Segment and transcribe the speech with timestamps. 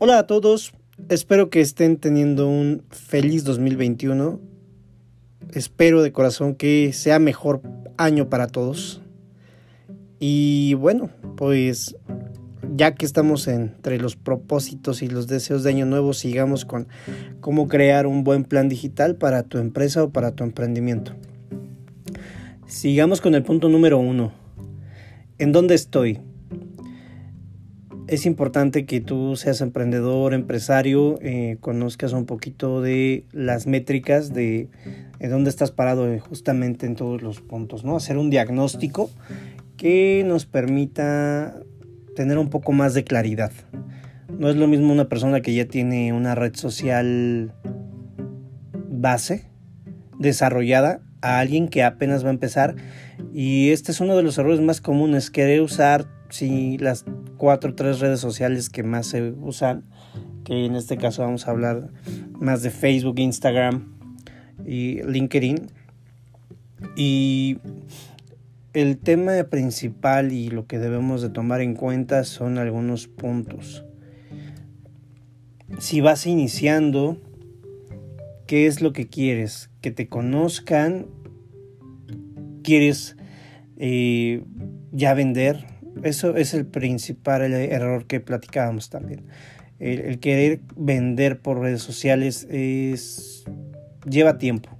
[0.00, 0.74] Hola a todos,
[1.08, 4.38] espero que estén teniendo un feliz 2021.
[5.52, 7.62] Espero de corazón que sea mejor
[7.96, 9.02] año para todos.
[10.20, 11.96] Y bueno, pues
[12.76, 16.86] ya que estamos entre los propósitos y los deseos de año nuevo, sigamos con
[17.40, 21.10] cómo crear un buen plan digital para tu empresa o para tu emprendimiento.
[22.68, 24.32] Sigamos con el punto número uno.
[25.38, 26.20] ¿En dónde estoy?
[28.08, 34.68] Es importante que tú seas emprendedor, empresario, eh, conozcas un poquito de las métricas de,
[35.20, 37.96] dónde estás parado eh, justamente en todos los puntos, ¿no?
[37.96, 39.10] Hacer un diagnóstico
[39.76, 41.62] que nos permita
[42.16, 43.52] tener un poco más de claridad.
[44.38, 47.52] No es lo mismo una persona que ya tiene una red social
[48.88, 49.44] base,
[50.18, 52.74] desarrollada, a alguien que apenas va a empezar.
[53.34, 57.04] Y este es uno de los errores más comunes, querer usar si las
[57.36, 59.84] cuatro o tres redes sociales que más se usan,
[60.44, 61.90] que en este caso vamos a hablar
[62.38, 63.94] más de Facebook, Instagram
[64.64, 65.70] y LinkedIn.
[66.96, 67.58] Y
[68.72, 73.84] el tema principal y lo que debemos de tomar en cuenta son algunos puntos.
[75.78, 77.20] Si vas iniciando,
[78.46, 79.70] ¿qué es lo que quieres?
[79.80, 81.06] Que te conozcan,
[82.62, 83.16] quieres
[83.76, 84.44] eh,
[84.92, 85.66] ya vender,
[86.02, 89.26] eso es el principal error que platicábamos también.
[89.78, 93.44] El, querer vender por redes sociales es
[94.08, 94.70] lleva tiempo.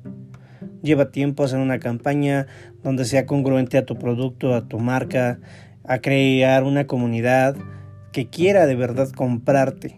[0.83, 2.47] Lleva tiempo hacer una campaña
[2.83, 5.39] donde sea congruente a tu producto, a tu marca,
[5.85, 7.57] a crear una comunidad
[8.13, 9.97] que quiera de verdad comprarte.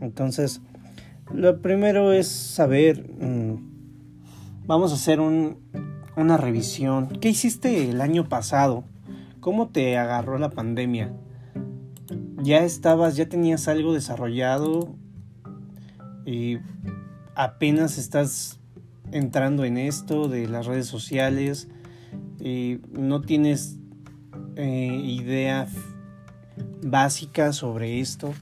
[0.00, 0.60] Entonces,
[1.32, 7.08] lo primero es saber, mm, vamos a hacer una revisión.
[7.20, 8.84] ¿Qué hiciste el año pasado?
[9.46, 11.14] ¿Cómo te agarró la pandemia?
[12.42, 14.96] ¿Ya estabas, ya tenías algo desarrollado
[16.24, 16.58] y
[17.36, 18.58] apenas estás
[19.12, 21.68] entrando en esto de las redes sociales
[22.40, 23.78] y no tienes
[24.56, 25.68] eh, idea
[26.82, 28.34] básica sobre esto?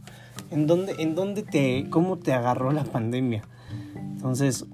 [0.51, 3.43] ¿En dónde, ¿En dónde te, cómo te agarró la pandemia?
[3.95, 4.65] Entonces,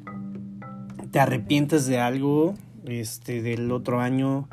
[1.11, 2.55] ¿te arrepientes de algo
[2.85, 4.49] este, del otro año?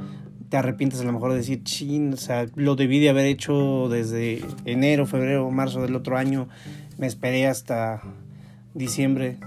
[0.49, 3.89] Te arrepientes a lo mejor de decir, chin, o sea, lo debí de haber hecho
[3.89, 6.47] desde enero, febrero, marzo del otro año,
[6.97, 8.01] me esperé hasta
[8.73, 9.37] diciembre.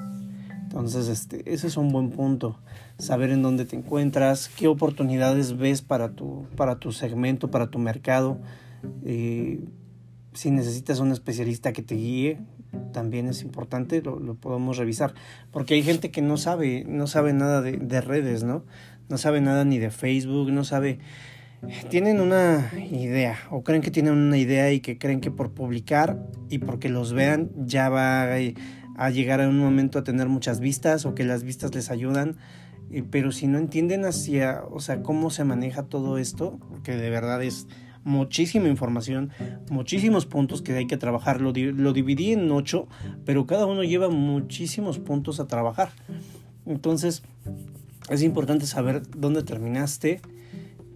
[0.62, 2.58] Entonces, este, ese es un buen punto,
[2.98, 7.78] saber en dónde te encuentras, qué oportunidades ves para tu, para tu segmento, para tu
[7.78, 8.38] mercado.
[9.04, 9.64] Eh,
[10.32, 12.38] si necesitas un especialista que te guíe,
[12.92, 15.12] también es importante, lo, lo, podemos revisar,
[15.50, 18.64] porque hay gente que no sabe, no sabe nada de, de redes, ¿no?
[19.10, 20.98] No sabe nada ni de Facebook, no sabe...
[21.90, 26.18] Tienen una idea o creen que tienen una idea y que creen que por publicar
[26.48, 31.04] y porque los vean ya va a llegar a un momento a tener muchas vistas
[31.04, 32.38] o que las vistas les ayudan.
[33.10, 37.42] Pero si no entienden hacia, o sea, cómo se maneja todo esto, porque de verdad
[37.42, 37.66] es
[38.04, 39.30] muchísima información,
[39.70, 41.42] muchísimos puntos que hay que trabajar.
[41.42, 42.88] Lo, lo dividí en ocho,
[43.26, 45.90] pero cada uno lleva muchísimos puntos a trabajar.
[46.64, 47.22] Entonces,
[48.10, 50.20] es importante saber dónde terminaste,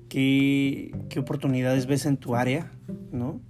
[0.09, 2.73] qué, oportunidades ves en tu área,
[3.13, 3.41] ¿no?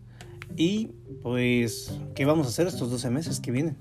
[0.56, 0.90] Y
[1.22, 3.76] pues, ¿qué vamos a hacer estos 12 meses que vienen?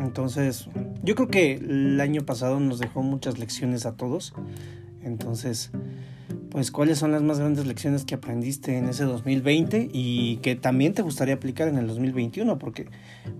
[0.00, 0.68] Entonces,
[1.04, 4.34] yo creo que el año pasado nos dejó muchas lecciones a todos.
[5.02, 5.70] Entonces,
[6.50, 10.92] pues, ¿cuáles son las más grandes lecciones que aprendiste en ese 2020 y que también
[10.92, 12.58] te gustaría aplicar en el 2021?
[12.58, 12.88] Porque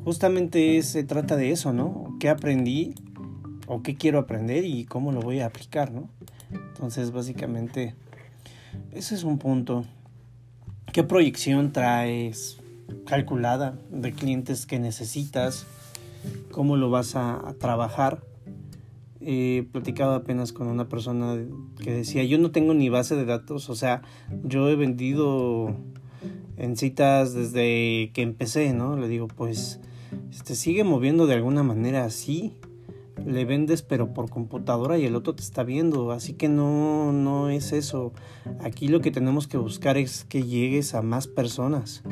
[0.05, 2.17] justamente se trata de eso, ¿no?
[2.21, 2.95] ¿Qué aprendí
[3.73, 6.11] o qué quiero aprender y cómo lo voy a aplicar, ¿no?
[6.51, 7.95] Entonces, básicamente,
[8.93, 9.87] ese es un punto.
[10.93, 12.61] ¿Qué proyección traes
[13.07, 15.67] calculada de clientes que necesitas?
[16.51, 18.23] ¿Cómo lo vas a, trabajar?
[19.23, 21.39] He platicado apenas con una persona
[21.83, 24.03] que decía, yo no tengo ni base de datos, o sea,
[24.45, 25.75] yo he vendido
[26.59, 28.99] en citas desde que empecé, ¿no?
[28.99, 29.81] Le digo, pues,
[30.31, 32.55] este, sigue moviendo de alguna manera así,
[33.27, 37.49] le vendes pero por computadora y el otro te está viendo, así que no no
[37.51, 38.13] es eso.
[38.61, 42.03] Aquí lo que tenemos que buscar es que llegues a más personas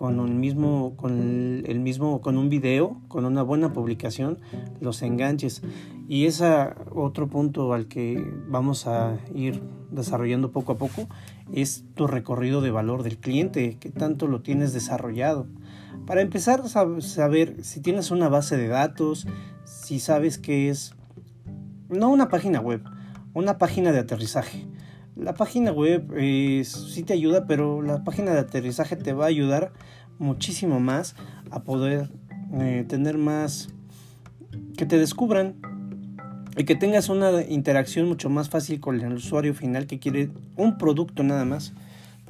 [0.00, 4.38] con un mismo con el mismo con un video, con una buena publicación,
[4.80, 5.62] los enganches.
[6.08, 6.46] Y ese
[6.90, 11.06] otro punto al que vamos a ir desarrollando poco a poco
[11.52, 15.46] es tu recorrido de valor del cliente, que tanto lo tienes desarrollado.
[16.06, 19.26] Para empezar a saber si tienes una base de datos,
[19.70, 20.94] si sabes que es,
[21.88, 22.82] no una página web,
[23.34, 24.66] una página de aterrizaje.
[25.16, 26.12] La página web
[26.64, 29.72] sí te ayuda, pero la página de aterrizaje te va a ayudar
[30.18, 31.14] muchísimo más
[31.50, 32.10] a poder
[32.54, 33.68] eh, tener más,
[34.76, 35.56] que te descubran
[36.56, 40.78] y que tengas una interacción mucho más fácil con el usuario final que quiere un
[40.78, 41.72] producto nada más.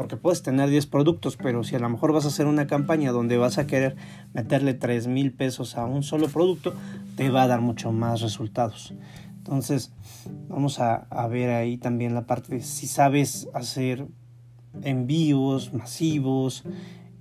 [0.01, 3.13] Porque puedes tener 10 productos, pero si a lo mejor vas a hacer una campaña
[3.13, 3.97] donde vas a querer
[4.33, 6.73] meterle 3 mil pesos a un solo producto,
[7.17, 8.95] te va a dar mucho más resultados.
[9.37, 9.93] Entonces,
[10.49, 14.07] vamos a, ver ahí también la parte de si sabes hacer
[14.81, 16.65] envíos masivos,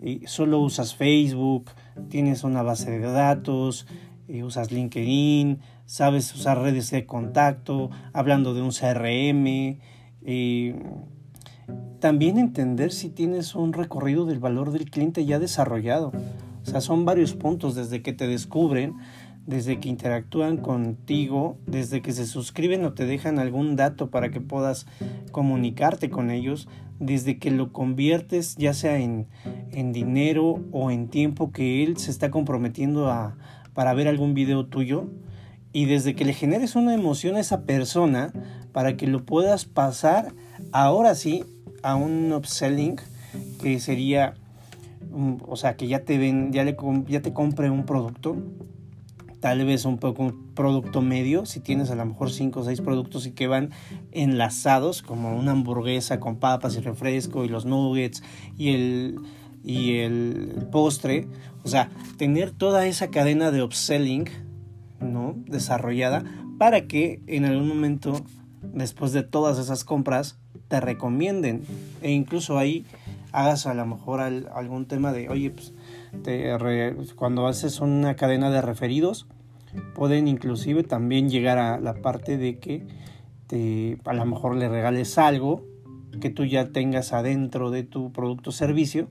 [0.02, 1.72] y solo usas Facebook,
[2.08, 3.88] tienes una base de datos,
[4.26, 9.80] y usas LinkedIn, sabes usar redes de contacto, hablando de un CRM,
[12.00, 16.12] también entender si tienes un recorrido del valor del cliente ya desarrollado.
[16.64, 18.96] O sea, son varios puntos desde que te descubren,
[19.46, 24.42] desde que interactúan contigo, desde que se suscriben o te dejan algún dato para que
[24.42, 24.86] puedas
[25.32, 26.68] comunicarte con ellos,
[27.00, 29.28] desde que lo conviertes ya sea en,
[29.72, 33.38] en dinero o en tiempo que él se está comprometiendo a,
[33.74, 35.08] para ver algún video tuyo
[35.72, 38.34] y desde que le generes una emoción a esa persona
[38.72, 40.34] para que lo puedas pasar
[40.72, 41.46] ahora sí
[41.84, 42.98] a un upselling
[43.62, 44.36] que sería
[45.48, 46.76] o sea que ya te ven ya le
[47.08, 48.38] ya te compre un producto
[49.40, 52.82] tal vez un poco un producto medio si tienes a lo mejor cinco o seis
[52.82, 53.72] productos y que van
[54.12, 58.22] enlazados como una hamburguesa con papas y refresco y los nuggets
[58.58, 59.20] y el
[59.64, 61.28] y el postre
[61.64, 64.26] o sea tener toda esa cadena de upselling
[65.00, 65.36] ¿no?
[65.46, 66.24] desarrollada
[66.58, 68.22] para que en algún momento
[68.62, 70.38] después de todas esas compras
[70.70, 71.64] te recomienden.
[72.02, 72.86] E incluso ahí
[73.34, 75.74] hagas a lo mejor algún tema de oye pues
[77.16, 79.28] cuando haces una cadena de referidos
[79.94, 82.88] pueden inclusive también llegar a la parte de que
[83.46, 85.64] te, a lo mejor le regales algo
[86.22, 89.10] que tú ya tengas adentro de tu producto o servicio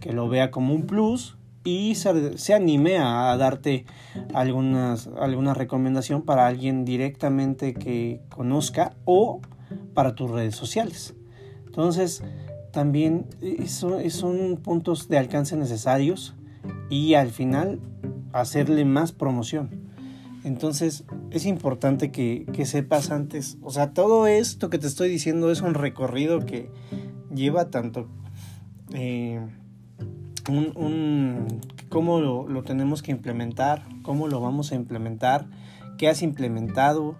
[0.00, 3.86] que lo vea como un plus y se, anime a, darte
[4.34, 9.40] algunas, alguna recomendación para alguien directamente que conozca o
[9.94, 11.14] para tus redes sociales.
[11.66, 12.22] Entonces,
[12.72, 16.34] también eso, son puntos de alcance necesarios
[16.90, 17.80] y al final
[18.32, 19.70] hacerle más promoción.
[20.44, 25.62] Entonces es importante que, sepas antes, o sea, todo esto que te estoy diciendo es
[25.62, 26.68] un recorrido que
[27.34, 28.08] lleva tanto
[28.92, 29.40] eh,
[30.48, 31.46] un
[31.88, 35.46] cómo lo, lo, tenemos que implementar, cómo lo vamos a implementar,
[35.96, 37.16] qué has implementado.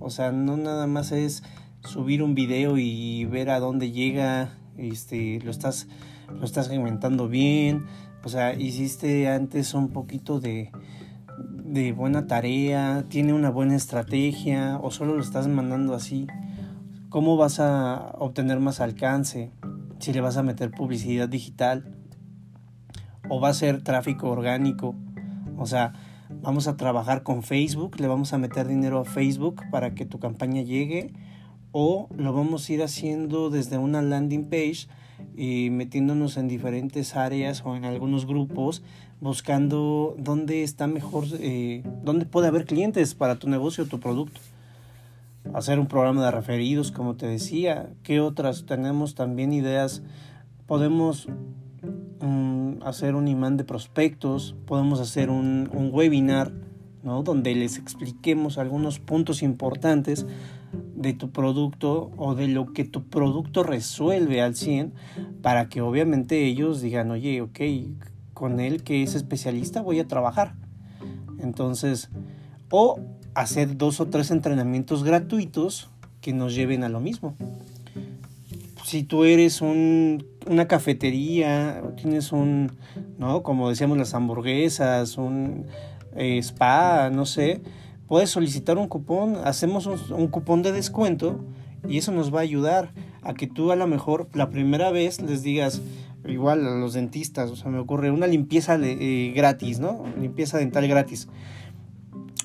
[0.00, 1.42] O sea, no nada más es
[1.84, 5.88] subir un video y ver a dónde llega, este, lo estás,
[6.28, 7.86] lo estás implementando bien.
[8.24, 10.70] O sea, hiciste antes un poquito de,
[11.64, 16.26] de buena tarea, tiene una buena estrategia o solo lo estás mandando así.
[17.08, 19.50] ¿Cómo vas a obtener más alcance?
[19.98, 21.94] Si le vas a meter publicidad digital
[23.28, 24.94] o va a ser tráfico orgánico.
[25.56, 25.94] O sea,
[26.42, 30.18] vamos a trabajar con Facebook, le vamos a meter dinero a Facebook para que tu
[30.18, 31.12] campaña llegue
[31.72, 34.88] o lo vamos a ir haciendo desde una landing page
[35.36, 38.82] y metiéndonos en diferentes áreas o en algunos grupos
[39.20, 44.40] buscando dónde está mejor, eh, dónde puede haber clientes para tu negocio o tu producto.
[45.54, 47.90] Hacer un programa de referidos, como te decía.
[48.02, 48.66] ¿Qué otras?
[48.66, 50.02] Tenemos también ideas.
[50.66, 51.28] Podemos
[52.84, 56.52] hacer un imán de prospectos, podemos hacer un, webinar,
[57.02, 57.22] ¿no?
[57.22, 60.26] Donde les expliquemos algunos puntos importantes
[60.72, 64.92] de tu producto o de lo que tu producto resuelve al 100
[65.42, 67.60] para que obviamente ellos digan, oye, ok,
[68.34, 70.54] con él que es especialista voy a trabajar.
[71.40, 72.10] Entonces,
[72.70, 73.00] o
[73.34, 77.34] hacer dos o tres entrenamientos gratuitos que nos lleven a lo mismo
[78.88, 82.72] si tú eres un, una cafetería, tienes un,
[83.18, 83.42] ¿no?
[83.42, 85.66] Como decíamos, las hamburguesas, un
[86.16, 87.60] eh, spa, no sé,
[88.08, 91.44] puedes solicitar un cupón, hacemos un, cupón de descuento
[91.86, 95.20] y eso nos va a ayudar a que tú a lo mejor la primera vez
[95.20, 95.82] les digas,
[96.26, 100.04] igual a los dentistas, o sea, me ocurre una limpieza eh, gratis, ¿no?
[100.20, 101.28] Limpieza dental gratis.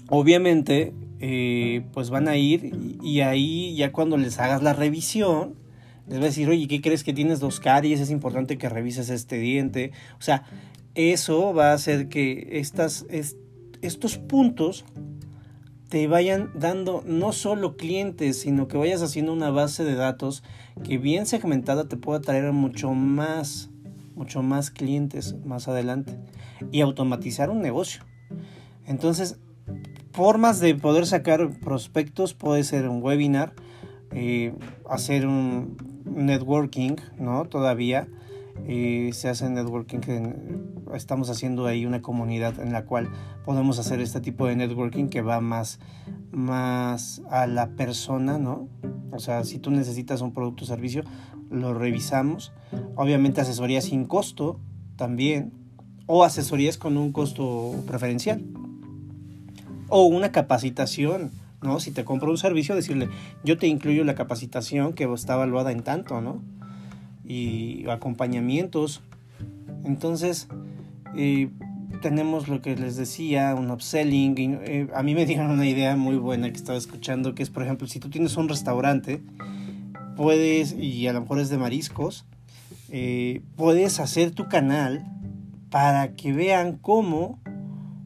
[0.10, 5.56] Obviamente, eh, pues van a ir y ahí ya cuando les hagas la revisión,
[6.08, 8.02] les va a decir, oye, ¿qué crees que tienes dos caries?
[8.02, 9.92] Es importante que revises este diente.
[10.20, 10.44] O sea,
[10.96, 13.06] eso va a hacer que estas,
[13.82, 14.86] estos puntos
[15.94, 20.42] te vayan dando no solo clientes, sino que vayas haciendo una base de datos
[20.84, 23.70] que bien segmentada te pueda traer mucho más,
[24.16, 26.18] mucho más clientes más adelante
[26.72, 28.02] y automatizar un negocio.
[28.88, 29.38] Entonces,
[30.14, 33.54] formas de poder sacar prospectos puede ser un webinar,
[34.14, 34.56] eh,
[34.90, 37.46] hacer un networking, ¿no?
[37.46, 38.08] Todavía.
[38.66, 40.00] Eh, se hace networking,
[40.94, 43.10] estamos haciendo ahí una comunidad en la cual
[43.46, 45.80] podemos hacer este tipo de networking que va más,
[46.32, 48.70] más a la persona, ¿no?
[49.12, 51.04] O sea, si tú necesitas un producto o servicio,
[51.50, 52.54] lo revisamos.
[52.96, 54.60] Obviamente asesoría sin costo
[54.96, 55.52] también,
[56.06, 58.44] o asesorías con un costo preferencial,
[59.90, 61.32] o una capacitación,
[61.62, 61.80] ¿no?
[61.80, 63.10] Si te compro un servicio, decirle,
[63.44, 66.42] yo te incluyo la capacitación que está evaluada en tanto, ¿no?
[67.26, 69.02] Y acompañamientos.
[69.84, 70.48] Entonces,
[71.16, 71.50] eh,
[72.02, 74.36] tenemos lo que les decía, un upselling.
[74.38, 77.64] Eh, a mí me dieron una idea muy buena que estaba escuchando, que es, por
[77.64, 79.22] ejemplo, si tú tienes un restaurante,
[80.16, 82.26] puedes, y a lo mejor es de mariscos,
[82.90, 85.06] eh, puedes hacer tu canal
[85.70, 87.40] para que vean cómo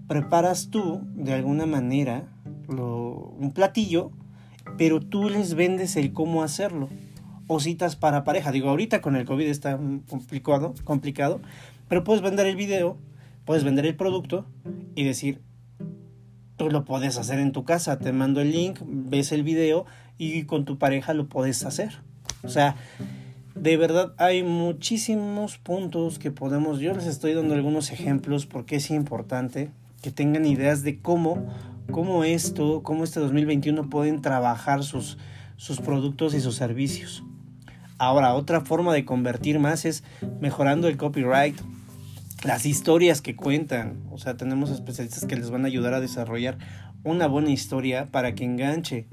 [0.07, 2.23] preparas tú, de alguna manera,
[2.69, 4.11] un platillo,
[4.77, 6.89] pero tú les vendes el cómo hacerlo.
[7.47, 8.51] O citas para pareja.
[8.51, 11.41] Digo, ahorita con el COVID está complicado, complicado,
[11.87, 12.97] pero puedes vender el video
[13.47, 14.45] puedes vender el producto
[14.93, 15.41] y decir,
[16.57, 19.85] tú lo puedes hacer en tu casa, te mando el link, ves el video
[20.17, 22.01] y con tu pareja lo puedes hacer.
[22.43, 22.75] O sea,
[23.55, 28.91] de verdad hay muchísimos puntos que podemos, yo les estoy dando algunos ejemplos porque es
[28.91, 31.47] importante que tengan ideas de cómo,
[31.89, 35.17] cómo esto, cómo este 2021 pueden trabajar sus,
[35.55, 37.23] sus productos y sus servicios.
[37.99, 40.03] Ahora, otra forma de convertir más es
[40.39, 41.59] mejorando el copyright,
[42.43, 44.03] las historias que cuentan.
[44.11, 46.57] O sea, tenemos especialistas que les van a ayudar a desarrollar
[47.03, 49.07] una buena historia para que enganche.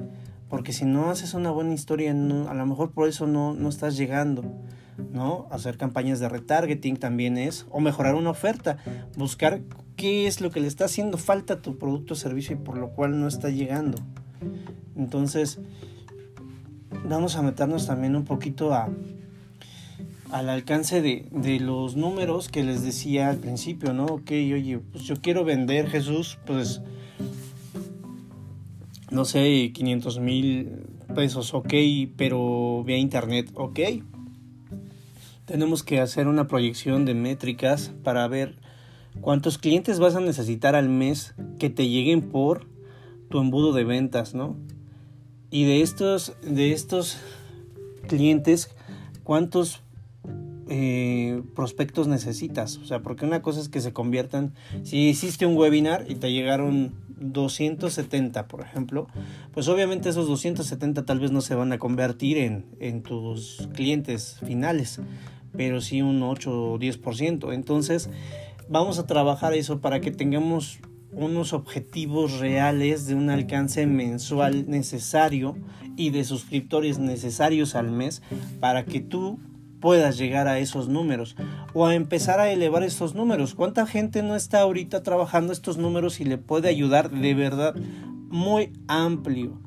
[0.49, 3.97] Porque si no haces una buena historia, a lo mejor por eso no, no estás
[3.97, 4.45] llegando.
[5.13, 5.49] ¿no?
[5.51, 8.79] Hacer campañas de retargeting también es, o mejorar una oferta,
[9.17, 9.61] buscar
[9.97, 12.91] qué es lo que le está haciendo falta tu producto o servicio y por lo
[12.91, 13.99] cual no está llegando.
[14.97, 15.61] Entonces,
[17.05, 18.89] vamos a meternos también un poquito a,
[20.31, 24.07] al alcance de, de, los números que les decía al principio, ¿no?
[24.07, 26.81] Ok, oye, pues yo quiero vender Jesús, pues,
[29.11, 30.85] no sé, 500 mil
[31.15, 31.73] pesos, ok,
[32.17, 33.81] pero vía internet, ok.
[35.45, 38.57] Tenemos que hacer una proyección de métricas para ver
[39.21, 42.67] cuántos clientes vas a necesitar al mes que te lleguen por
[43.29, 44.57] tu embudo de ventas, ¿no?
[45.55, 47.17] Y de estos, de estos
[48.09, 48.75] clientes,
[49.23, 49.83] cuántos
[50.69, 52.79] eh, prospectos necesitas.
[52.79, 56.33] O sea, porque una cosa es que se conviertan, si hiciste un webinar y te
[56.33, 59.07] llegaron 270, por ejemplo,
[59.53, 64.39] pues obviamente esos 270 tal vez no se van a convertir en, en tus clientes
[64.45, 65.01] finales,
[65.57, 67.55] pero sí un 8 o 10%.
[67.55, 68.11] Entonces,
[68.69, 70.81] vamos a trabajar eso para que tengamos
[71.17, 75.57] unos objetivos reales de un alcance mensual necesario
[75.97, 78.23] y de suscriptores necesarios al mes
[78.61, 79.39] para que tú
[79.81, 81.37] puedas llegar a esos números
[81.75, 83.55] o a empezar a elevar estos números.
[83.55, 87.75] ¿Cuánta gente no está ahorita trabajando estos números y le puede ayudar de verdad
[88.31, 89.61] muy amplio?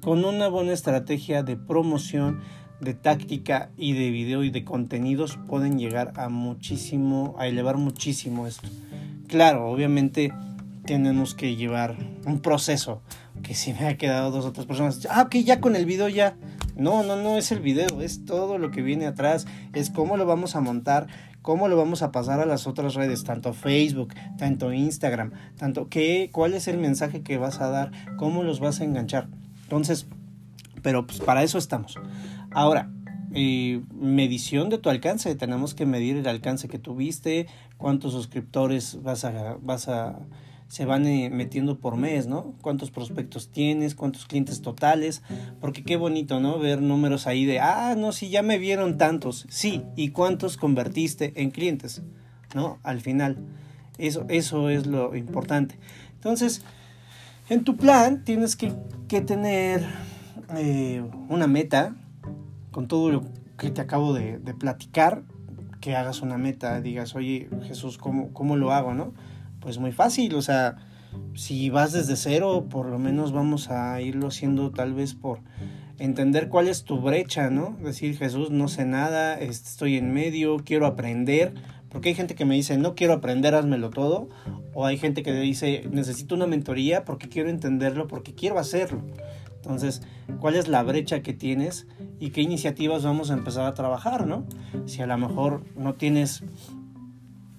[0.00, 2.40] Con una buena estrategia de promoción,
[2.80, 8.46] de táctica y de video y de contenidos pueden llegar a muchísimo, a elevar muchísimo
[8.46, 8.68] esto.
[9.28, 10.32] Claro, obviamente
[10.90, 13.00] tenemos que llevar un proceso
[13.44, 16.08] que si me ha quedado dos o tres personas, ah, ok, ya con el video
[16.08, 16.34] ya,
[16.74, 20.26] no, no, no es el video, es todo lo que viene atrás, es cómo lo
[20.26, 21.06] vamos a montar,
[21.42, 26.28] cómo lo vamos a pasar a las otras redes, tanto Facebook, tanto Instagram, tanto qué,
[26.32, 29.28] cuál es el mensaje que vas a dar, cómo los vas a enganchar.
[29.62, 30.08] Entonces,
[30.82, 32.00] pero pues para eso estamos.
[32.50, 32.90] Ahora,
[33.32, 39.24] eh, medición de tu alcance, tenemos que medir el alcance que tuviste, cuántos suscriptores vas
[39.24, 40.18] a, vas a
[40.70, 42.54] se van eh, metiendo por mes, ¿no?
[42.62, 43.96] ¿Cuántos prospectos tienes?
[43.96, 45.20] ¿Cuántos clientes totales?
[45.60, 46.60] Porque qué bonito, ¿no?
[46.60, 49.46] Ver números ahí de, ah, no, si ya me vieron tantos.
[49.48, 52.02] Sí, ¿y cuántos convertiste en clientes?
[52.54, 52.78] ¿No?
[52.84, 53.38] Al final.
[53.98, 55.76] Eso, eso es lo importante.
[56.14, 56.62] Entonces,
[57.48, 58.70] en tu plan tienes que,
[59.08, 59.84] tener
[60.56, 61.96] eh, una meta
[62.70, 63.24] con todo lo
[63.58, 65.24] que te acabo de, platicar,
[65.80, 68.94] que hagas una meta, digas, oye Jesús, ¿cómo, cómo lo hago?
[68.94, 69.14] ¿no?
[69.60, 70.76] Pues muy fácil, o sea,
[71.34, 75.40] si vas desde cero, por lo menos vamos a irlo haciendo tal vez por
[75.98, 77.76] entender cuál es tu brecha, ¿no?
[77.82, 81.54] Decir, Jesús, no sé nada, estoy en medio, quiero aprender,
[81.90, 84.28] porque hay gente que me dice, no quiero aprender, házmelo todo,
[84.72, 89.04] o hay gente que dice, necesito una mentoría porque quiero entenderlo, porque quiero hacerlo.
[89.56, 90.00] Entonces,
[90.38, 91.86] ¿cuál es la brecha que tienes
[92.18, 94.46] y qué iniciativas vamos a empezar a trabajar, ¿no?
[94.86, 96.44] Si a lo mejor no tienes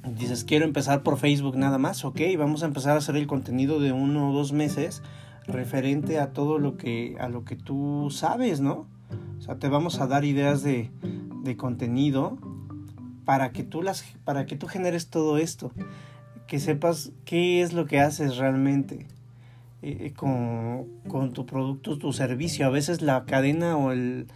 [0.03, 3.79] dices, quiero empezar por Facebook nada más, ok, vamos a empezar a hacer el contenido
[3.79, 5.01] de uno o dos meses
[5.47, 8.87] referente a todo lo que, a lo que tú sabes, ¿no?
[9.37, 10.91] O sea, te vamos a dar ideas de,
[11.43, 12.37] de contenido
[13.25, 15.71] para que tú las para que tú generes todo esto
[16.47, 19.07] que sepas qué es lo que haces realmente
[20.15, 24.27] con, con, tu producto tu servicio a veces la cadena o el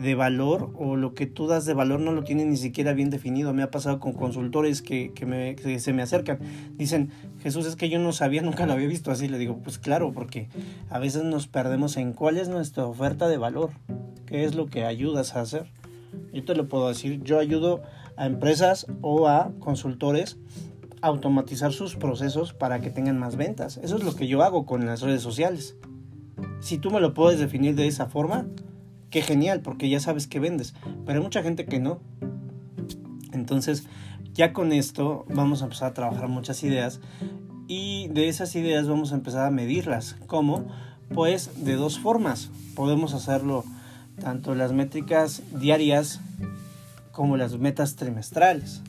[0.00, 3.10] de valor o lo que tú das de valor no lo tienen ni siquiera bien
[3.10, 3.52] definido.
[3.52, 6.38] Me ha pasado con consultores que, que, me, que se me acercan.
[6.76, 9.28] Dicen, Jesús, es que yo no sabía, nunca lo había visto así.
[9.28, 10.48] Le digo, pues claro, porque
[10.88, 13.70] a veces nos perdemos en cuál es nuestra oferta de valor,
[14.26, 15.66] qué es lo que ayudas a hacer.
[16.32, 17.82] Yo te lo puedo decir, yo ayudo
[18.16, 20.38] a empresas o a consultores
[21.02, 23.78] automatizar sus procesos para que tengan más ventas.
[23.78, 25.76] Eso es lo que yo hago con las redes sociales.
[26.60, 28.46] Si tú me lo puedes definir de esa forma,
[29.10, 30.74] qué genial, porque ya sabes que vendes,
[31.04, 32.00] pero hay mucha gente que no.
[33.32, 33.84] Entonces,
[34.34, 37.00] ya con esto vamos a empezar a trabajar muchas ideas
[37.66, 40.16] y de esas ideas vamos a empezar a medirlas.
[40.26, 40.66] ¿Cómo?
[41.14, 42.50] Pues de dos formas.
[42.74, 43.64] Podemos hacerlo
[44.20, 46.20] tanto las métricas diarias
[47.12, 48.82] como las metas trimestrales.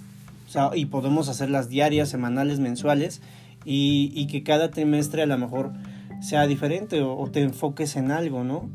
[0.75, 3.21] Y podemos hacerlas diarias, semanales, mensuales
[3.65, 5.73] y, que cada trimestre a lo mejor
[6.21, 8.69] sea diferente o, te enfoques en algo, ¿no?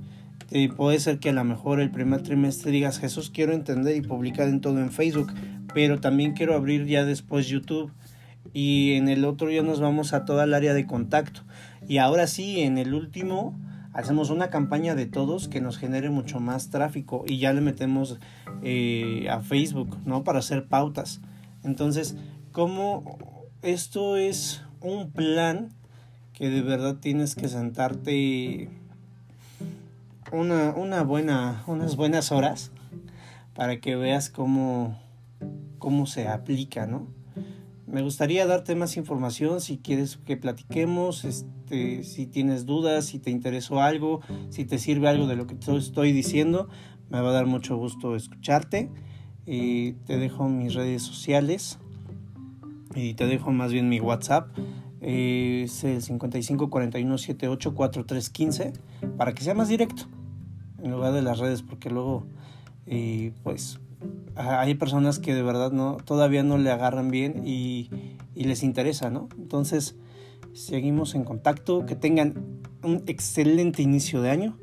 [0.77, 4.49] Puede ser que a lo mejor el primer trimestre digas, Jesús, quiero entender y publicar
[4.49, 5.33] en todo en Facebook,
[5.73, 7.91] pero también quiero abrir ya después YouTube.
[8.53, 11.41] Y en el otro ya nos vamos a toda el área de contacto.
[11.89, 13.59] Y ahora sí, en el último,
[13.93, 18.19] hacemos una campaña de todos que nos genere mucho más tráfico y ya le metemos
[18.63, 20.23] eh, a Facebook, ¿no?
[20.23, 21.21] Para hacer pautas.
[21.65, 22.17] Entonces,
[22.53, 23.19] como
[23.63, 25.73] esto es un plan
[26.33, 28.69] que de verdad tienes que sentarte
[30.33, 32.73] una, una buena, unas buenas horas
[33.55, 35.01] para que veas cómo,
[35.79, 37.07] cómo se aplica, ¿no?
[37.87, 43.31] Me gustaría darte más información si quieres que platiquemos, este, si tienes dudas, si te
[43.31, 46.69] interesó algo, si te sirve algo de lo que estoy diciendo,
[47.11, 48.91] me va a dar mucho gusto escucharte.
[49.47, 51.79] Y te dejo mis redes sociales
[52.95, 54.49] y te dejo más bien mi WhatsApp.
[55.01, 58.73] es el 55 41 78 43 15
[59.19, 60.05] para que sea más directo
[60.85, 62.27] en lugar de las redes, porque luego,
[62.87, 63.81] eh, pues,
[64.37, 67.91] hay personas que de verdad no, todavía no le agarran bien y,
[68.35, 69.29] y les interesa, ¿no?
[69.39, 69.97] Entonces,
[70.53, 74.59] seguimos en contacto, que tengan un excelente inicio de año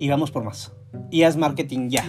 [0.00, 0.72] y vamos por más.
[1.10, 2.04] Y haz marketing ya.